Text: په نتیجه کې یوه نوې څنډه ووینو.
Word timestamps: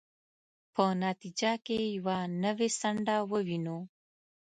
په 0.73 0.83
نتیجه 1.03 1.53
کې 1.65 1.79
یوه 1.95 2.17
نوې 2.43 2.69
څنډه 2.79 3.17
ووینو. 3.31 3.77